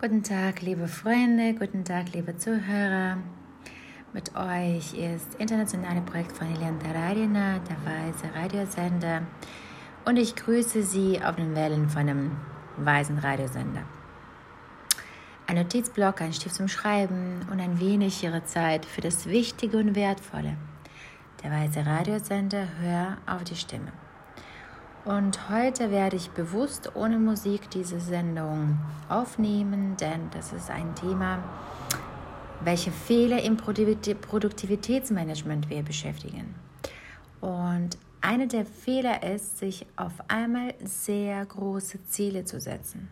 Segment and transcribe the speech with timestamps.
[0.00, 3.18] Guten Tag, liebe Freunde, guten Tag, liebe Zuhörer.
[4.14, 9.20] Mit euch ist internationale Projekt von Elian Taradina, der Weise Radiosender.
[10.06, 12.30] Und ich grüße Sie auf den Wellen von einem
[12.78, 13.82] weisen Radiosender.
[15.46, 19.94] Ein Notizblock, ein Stift zum Schreiben und ein wenig Ihre Zeit für das Wichtige und
[19.94, 20.56] Wertvolle.
[21.42, 23.92] Der weise Radiosender, hör auf die Stimme.
[25.04, 28.78] Und heute werde ich bewusst ohne Musik diese Sendung
[29.08, 31.42] aufnehmen, denn das ist ein Thema,
[32.62, 36.54] welche Fehler im Produktivitätsmanagement wir beschäftigen.
[37.40, 43.08] Und einer der Fehler ist, sich auf einmal sehr große Ziele zu setzen.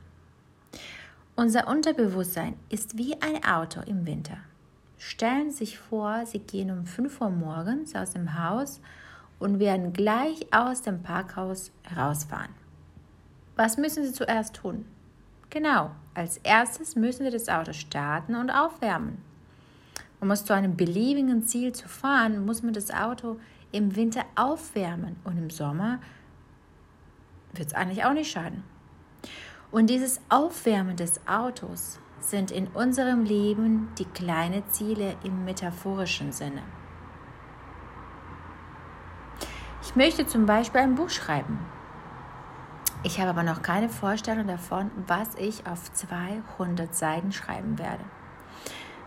[1.36, 4.36] Unser Unterbewusstsein ist wie ein Auto im Winter.
[4.98, 8.82] Stellen Sie sich vor, Sie gehen um 5 Uhr morgens aus dem Haus
[9.38, 12.50] und werden gleich aus dem Parkhaus rausfahren.
[13.56, 14.84] Was müssen Sie zuerst tun?
[15.50, 19.18] Genau, als erstes müssen Sie das Auto starten und aufwärmen.
[20.20, 23.38] Um es zu einem beliebigen Ziel zu fahren, muss man das Auto
[23.72, 26.00] im Winter aufwärmen und im Sommer
[27.52, 28.64] wird es eigentlich auch nicht schaden.
[29.70, 36.62] Und dieses Aufwärmen des Autos sind in unserem Leben die kleinen Ziele im metaphorischen Sinne.
[39.82, 41.58] Ich möchte zum Beispiel ein Buch schreiben.
[43.02, 48.04] Ich habe aber noch keine Vorstellung davon, was ich auf 200 Seiten schreiben werde.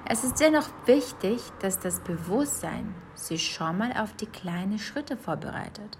[0.05, 5.97] Es ist dennoch wichtig, dass das Bewusstsein sich schon mal auf die kleinen Schritte vorbereitet.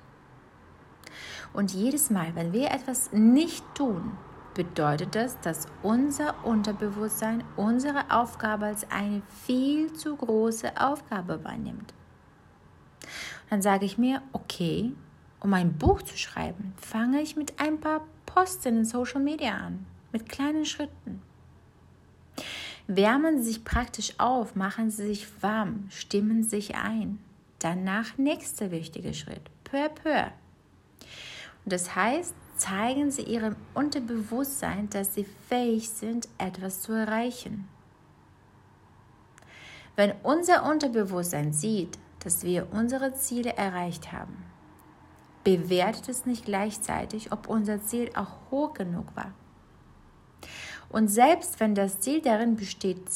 [1.54, 4.18] Und jedes Mal, wenn wir etwas nicht tun,
[4.56, 11.94] bedeutet das, dass unser Unterbewusstsein unsere Aufgabe als eine viel zu große Aufgabe wahrnimmt
[13.50, 14.92] dann sage ich mir, okay,
[15.40, 19.86] um ein Buch zu schreiben, fange ich mit ein paar Posten in Social Media an,
[20.12, 21.22] mit kleinen Schritten.
[22.88, 27.20] Wärmen Sie sich praktisch auf, machen Sie sich warm, stimmen sich ein.
[27.60, 30.32] Danach nächster wichtige Schritt, peu à peu.
[31.64, 37.68] Und das heißt, zeigen Sie Ihrem Unterbewusstsein, dass Sie fähig sind, etwas zu erreichen.
[39.96, 44.46] Wenn unser Unterbewusstsein sieht, dass wir unsere Ziele erreicht haben.
[45.44, 49.34] Bewertet es nicht gleichzeitig, ob unser Ziel auch hoch genug war.
[50.90, 53.10] Und selbst wenn das Ziel darin besteht,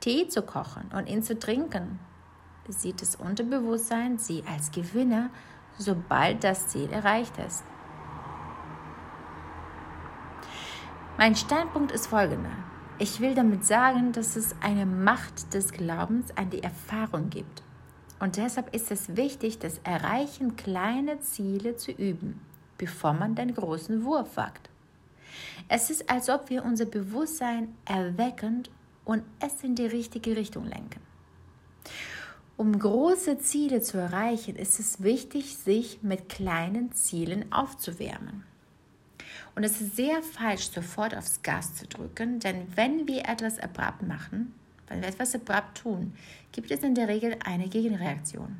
[0.00, 1.98] Tee zu kochen und ihn zu trinken,
[2.68, 5.30] sieht das Unterbewusstsein Sie als Gewinner,
[5.78, 7.64] sobald das Ziel erreicht ist.
[11.16, 12.50] Mein Standpunkt ist folgender.
[12.98, 17.63] Ich will damit sagen, dass es eine Macht des Glaubens an die Erfahrung gibt.
[18.24, 22.40] Und deshalb ist es wichtig, das Erreichen kleiner Ziele zu üben,
[22.78, 24.70] bevor man den großen Wurf wagt.
[25.68, 28.62] Es ist, als ob wir unser Bewusstsein erwecken
[29.04, 31.02] und es in die richtige Richtung lenken.
[32.56, 38.44] Um große Ziele zu erreichen, ist es wichtig, sich mit kleinen Zielen aufzuwärmen.
[39.54, 44.00] Und es ist sehr falsch, sofort aufs Gas zu drücken, denn wenn wir etwas abrupt
[44.00, 44.54] machen,
[44.94, 46.14] wenn wir etwas abrupt tun,
[46.52, 48.56] gibt es in der Regel eine Gegenreaktion.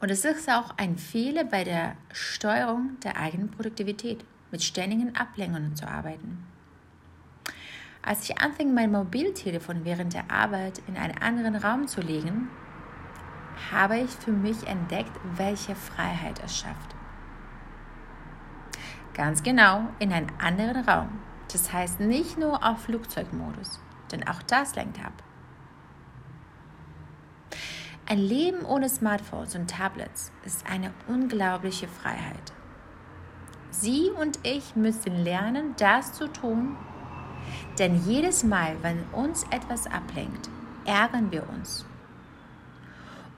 [0.00, 5.76] Und es ist auch ein Fehler bei der Steuerung der eigenen Produktivität, mit ständigen Ablenkungen
[5.76, 6.44] zu arbeiten.
[8.02, 12.48] Als ich anfing, mein Mobiltelefon während der Arbeit in einen anderen Raum zu legen,
[13.70, 16.96] habe ich für mich entdeckt, welche Freiheit es schafft.
[19.14, 21.20] Ganz genau in einen anderen Raum.
[21.52, 23.80] Das heißt nicht nur auf Flugzeugmodus
[24.12, 25.22] denn auch das lenkt ab.
[28.06, 32.52] Ein Leben ohne Smartphones und Tablets ist eine unglaubliche Freiheit.
[33.70, 36.76] Sie und ich müssen lernen, das zu tun,
[37.78, 40.50] denn jedes Mal, wenn uns etwas ablenkt,
[40.84, 41.86] ärgern wir uns.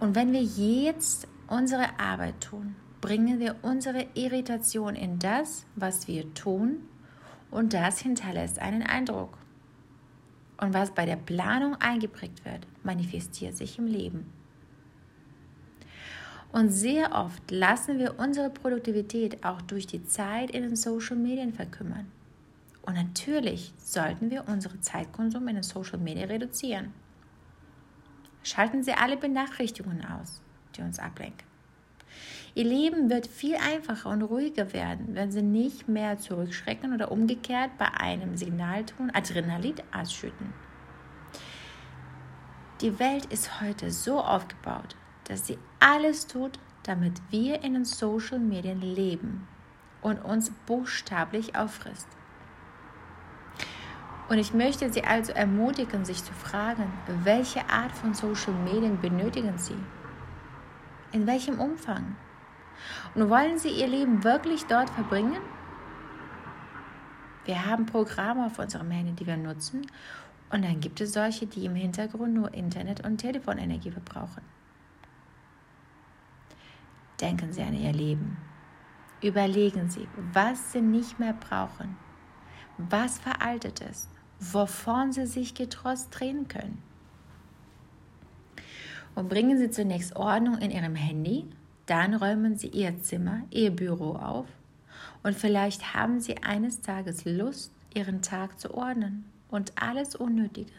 [0.01, 6.33] Und wenn wir jetzt unsere Arbeit tun, bringen wir unsere Irritation in das, was wir
[6.35, 6.89] tun,
[7.51, 9.37] und das hinterlässt einen Eindruck.
[10.63, 14.33] Und was bei der Planung eingeprägt wird, manifestiert sich im Leben.
[16.53, 21.53] Und sehr oft lassen wir unsere Produktivität auch durch die Zeit in den Social Medien
[21.53, 22.07] verkümmern.
[22.83, 26.95] Und natürlich sollten wir unseren Zeitkonsum in den Social Media reduzieren.
[28.45, 30.41] Schalten Sie alle Benachrichtigungen aus,
[30.77, 31.52] die uns ablenken.
[32.55, 37.71] Ihr Leben wird viel einfacher und ruhiger werden, wenn Sie nicht mehr zurückschrecken oder umgekehrt
[37.79, 40.53] bei einem Signalton Adrenalin ausschütten.
[42.83, 48.41] Die Welt ist heute so aufgebaut, dass sie alles tut, damit wir in den Social
[48.41, 49.47] Medien leben
[50.03, 52.09] und uns buchstäblich auffrisst.
[54.29, 59.59] Und ich möchte Sie also ermutigen, sich zu fragen, welche Art von Social Medien benötigen
[59.59, 59.77] Sie?
[61.13, 62.17] In welchem Umfang?
[63.15, 65.41] Und wollen Sie Ihr Leben wirklich dort verbringen?
[67.45, 69.87] Wir haben Programme auf unserem Handy, die wir nutzen.
[70.51, 74.43] Und dann gibt es solche, die im Hintergrund nur Internet- und Telefonenergie verbrauchen.
[77.21, 78.37] Denken Sie an Ihr Leben.
[79.23, 81.97] Überlegen Sie, was Sie nicht mehr brauchen,
[82.77, 84.11] was veraltet ist,
[84.41, 86.83] wovon Sie sich getrost drehen können.
[89.15, 91.47] Und bringen Sie zunächst Ordnung in Ihrem Handy,
[91.87, 94.47] dann räumen Sie Ihr Zimmer, Ihr Büro auf
[95.23, 100.73] und vielleicht haben Sie eines Tages Lust, Ihren Tag zu ordnen und alles Unnötige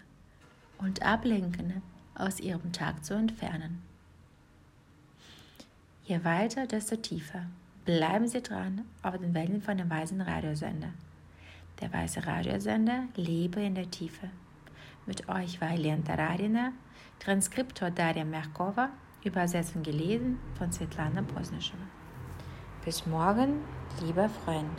[0.80, 1.82] und Ablenkende
[2.16, 3.82] aus Ihrem Tag zu entfernen.
[6.06, 7.46] Je weiter, desto tiefer.
[7.86, 10.90] Bleiben Sie dran auf den Wellen von dem weißen Radiosender.
[11.82, 14.30] Der weiße Radiosender lebe in der Tiefe.
[15.06, 16.72] Mit euch war Helena Taradina,
[17.20, 18.90] Transkriptor Daria Merkova,
[19.26, 21.78] Übersetzung gelesen von Svetlana Posnischewa.
[22.84, 23.62] Bis morgen,
[24.02, 24.70] lieber Freund.